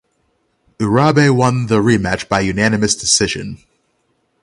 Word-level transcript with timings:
Urabe 0.79 1.29
won 1.29 1.67
the 1.67 1.77
rematch 1.77 2.27
by 2.27 2.39
unanimous 2.39 2.95
decision. 2.95 3.59